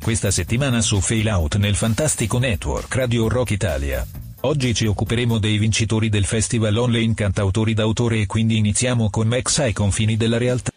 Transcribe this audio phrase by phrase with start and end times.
[0.00, 4.04] questa settimana su Failout nel fantastico network Radio Rock Italia.
[4.40, 9.58] Oggi ci occuperemo dei vincitori del festival online cantautori d'autore e quindi iniziamo con Max
[9.58, 10.70] ai confini della realtà.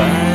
[0.00, 0.29] find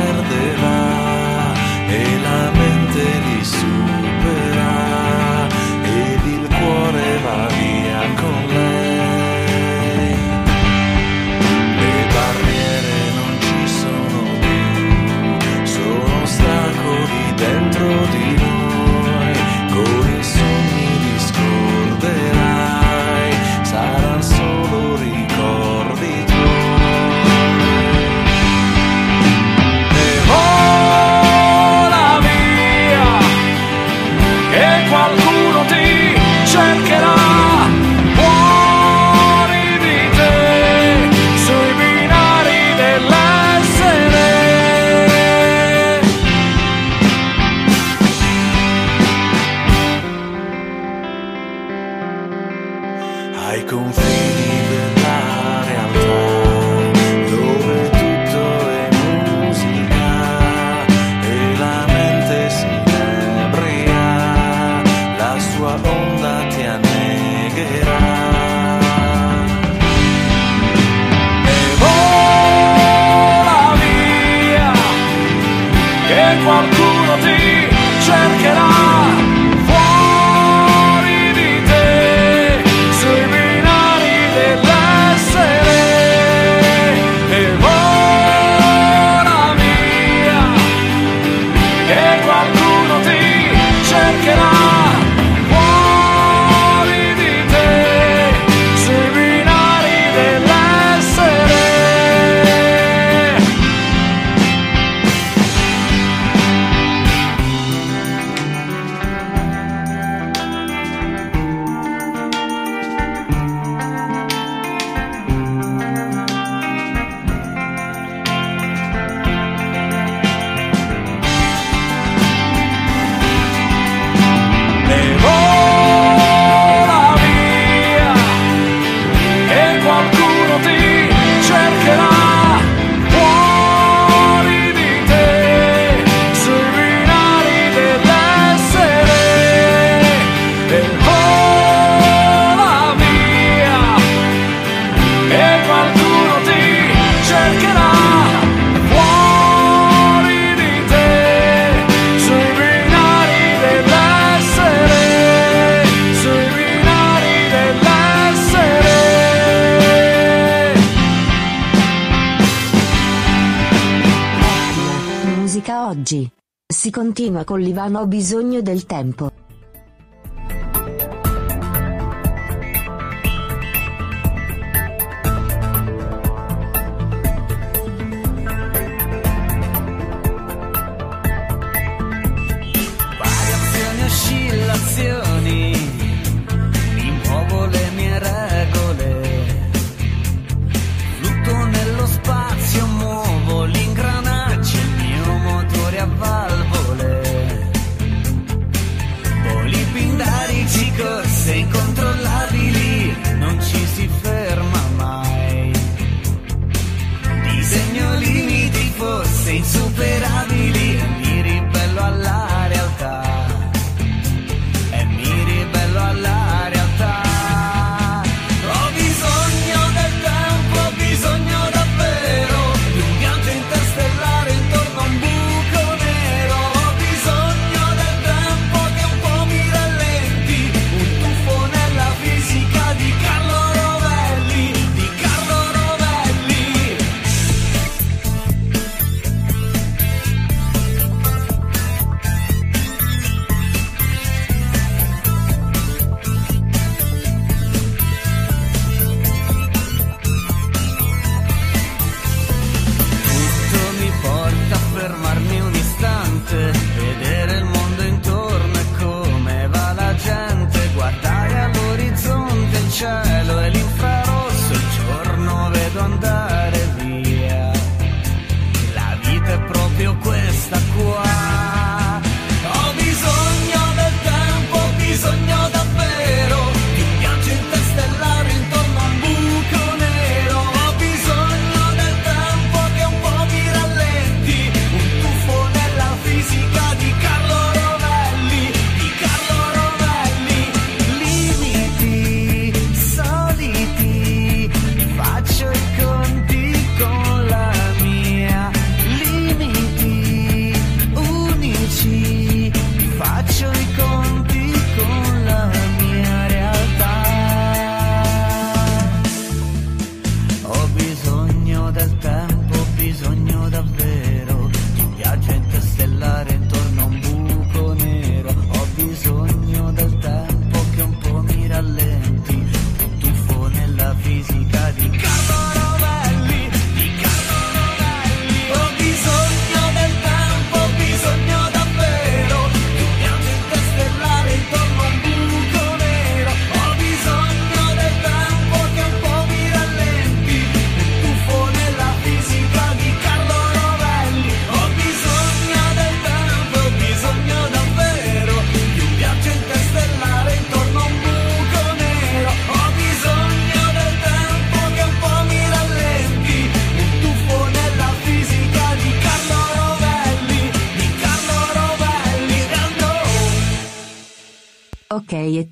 [166.86, 169.35] Si continua con l'Ivano ho bisogno del tempo.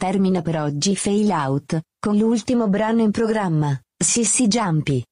[0.05, 5.03] Termina per oggi Fail Out, con l'ultimo brano in programma, Sissy Jumpy.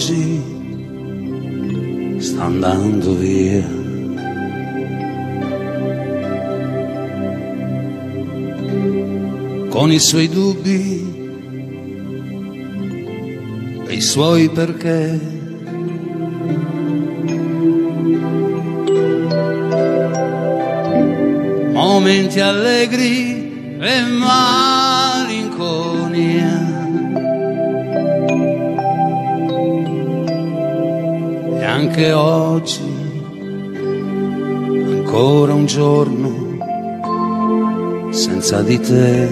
[0.00, 0.42] Oggi
[2.20, 3.78] sta andando via.
[9.68, 11.04] Con i suoi dubbi
[13.86, 15.20] e i suoi perché.
[21.72, 24.79] Momenti allegri e malinconia
[32.00, 32.80] anche oggi,
[34.96, 36.58] ancora un giorno
[38.10, 39.28] senza di te.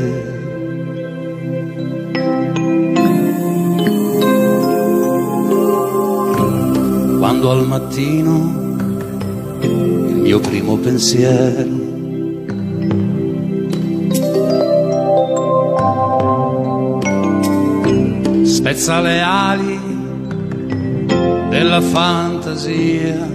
[7.19, 8.76] Quando al mattino
[9.61, 11.87] il mio primo pensiero
[18.44, 19.79] spezza le ali
[21.49, 21.81] della
[22.58, 23.28] fantasia.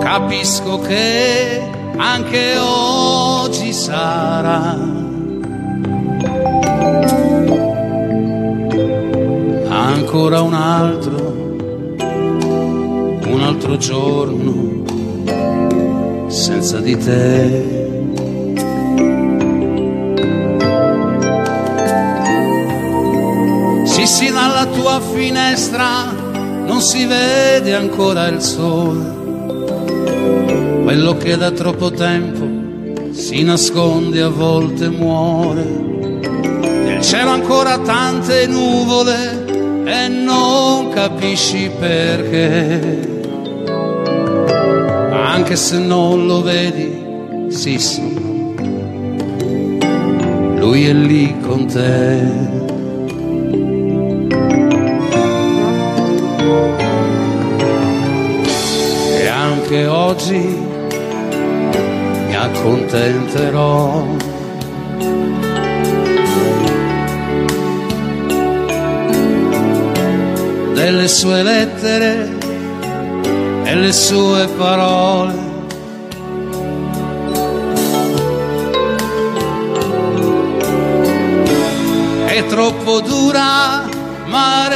[0.00, 1.62] Capisco che
[1.96, 4.76] anche oggi sarà
[9.68, 11.56] ancora un altro,
[13.26, 14.82] un altro giorno
[16.28, 17.79] senza di te.
[24.10, 26.12] Sì, dalla tua finestra
[26.66, 29.04] non si vede ancora il sole,
[30.82, 32.46] quello che da troppo tempo
[33.12, 35.62] si nasconde a volte muore.
[35.62, 39.46] Nel cielo ancora tante nuvole
[39.84, 43.22] e non capisci perché.
[45.12, 48.16] Anche se non lo vedi, sì sì,
[50.56, 52.69] lui è lì con te.
[59.70, 60.58] Che oggi
[62.26, 64.04] mi accontenterò.
[70.74, 72.36] Delle sue lettere
[73.62, 75.34] e le sue parole.
[82.26, 83.84] È troppo dura,
[84.26, 84.66] ma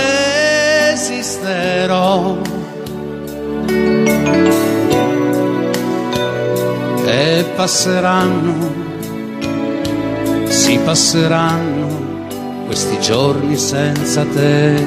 [7.64, 8.74] passeranno,
[10.48, 12.26] si passeranno
[12.66, 14.86] questi giorni senza te.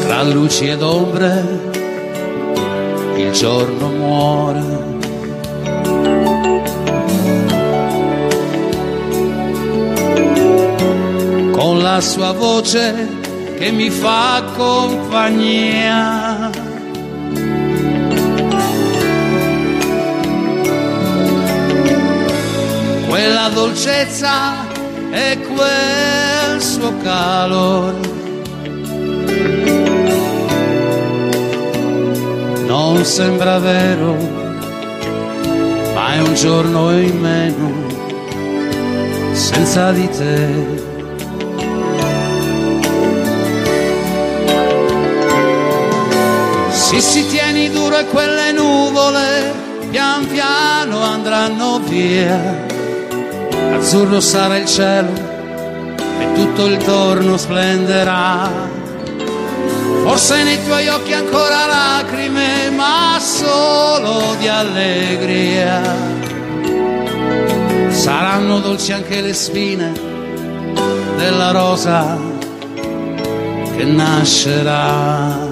[0.00, 1.42] Tra luci ed ombre
[3.16, 4.84] il giorno muore.
[11.50, 13.15] Con la sua voce
[13.58, 16.50] che mi fa compagnia.
[23.08, 24.66] Quella dolcezza
[25.10, 28.14] e quel suo calore
[32.66, 34.14] non sembra vero,
[35.94, 37.72] ma è un giorno in meno
[39.32, 40.95] senza di te.
[46.86, 49.52] Sì, si tieni duro e quelle nuvole
[49.90, 52.64] pian piano andranno via.
[53.74, 55.10] Azzurro sarà il cielo
[56.20, 58.74] e tutto il torno splenderà
[60.06, 65.82] Forse nei tuoi occhi ancora lacrime, ma solo di allegria.
[67.88, 69.92] Saranno dolci anche le spine
[71.16, 72.16] della rosa
[73.76, 75.45] che nascerà.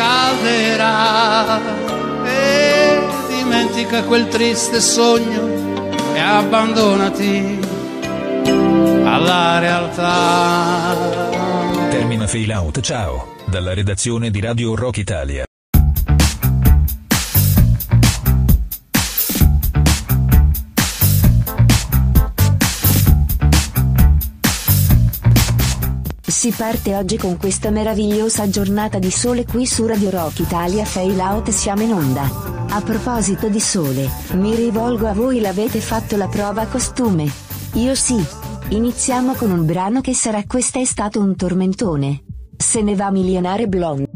[0.00, 1.60] Scalderà
[2.24, 7.58] e dimentica quel triste sogno e abbandonati
[9.04, 10.96] alla realtà.
[11.90, 15.49] Termina Fail Out, ciao, dalla redazione di Radio Rock Italia.
[26.30, 31.18] Si parte oggi con questa meravigliosa giornata di sole qui su Radio Rock Italia Fail
[31.18, 32.22] Out siamo in onda.
[32.68, 37.28] A proposito di sole, mi rivolgo a voi l'avete fatto la prova costume?
[37.74, 38.24] Io sì.
[38.68, 42.22] Iniziamo con un brano che sarà questa è stato un tormentone.
[42.56, 44.09] Se ne va milionare blonde.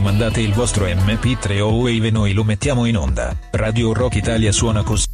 [0.00, 3.36] Mandate il vostro MP3 o Wave noi lo mettiamo in onda.
[3.52, 5.06] Radio Rock Italia suona così.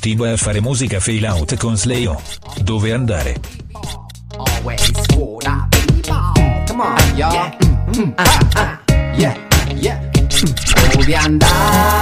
[0.00, 2.18] continua a fare musica fail out con Slayo.
[2.62, 3.36] Dove andare?
[7.66, 8.12] Mm, mm.
[8.14, 8.80] Ah, ah.
[10.94, 11.99] Dove andare?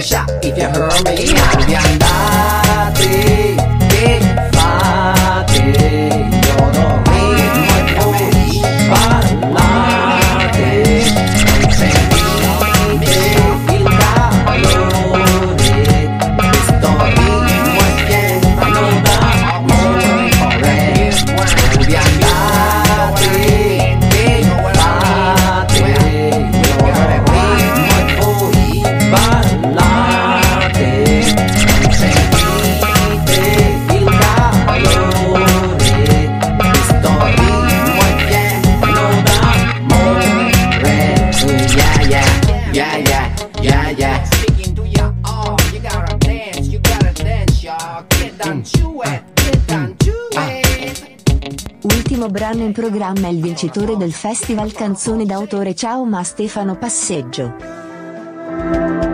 [0.00, 0.89] gunshot if you heard
[52.30, 59.09] brano in programma è il vincitore del Festival Canzone d'autore Ciao ma Stefano Passeggio.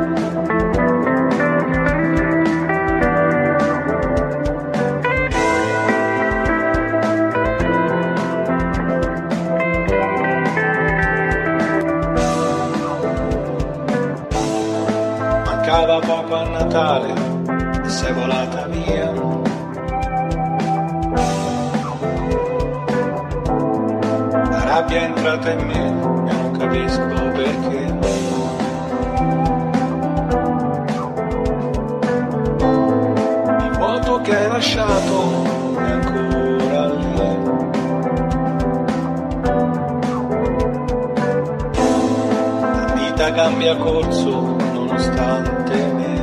[24.76, 27.94] rabbia è entrata in me e non capisco perché.
[33.64, 35.44] Il vuoto che hai lasciato
[35.78, 37.14] è ancora lì.
[42.60, 46.15] La vita cambia corso nonostante me.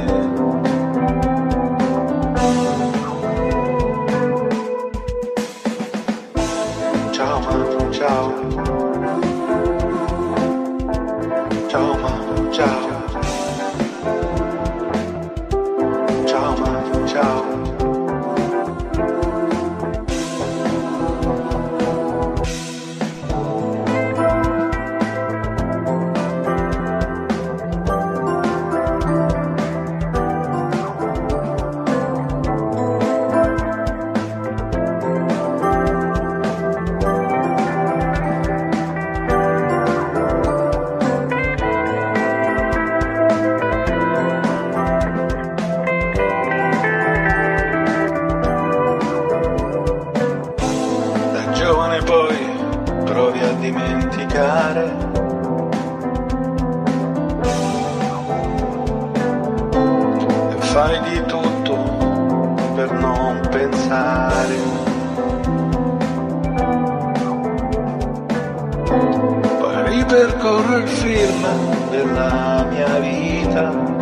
[63.16, 64.56] Non pensare.
[69.60, 71.46] Poi ripercorro il film
[71.90, 73.93] della mia vita.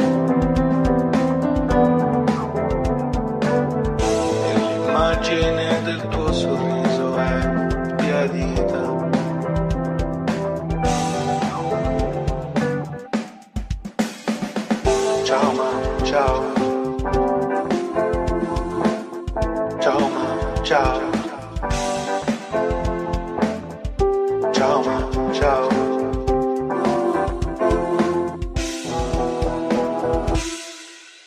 [20.71, 21.10] Ma,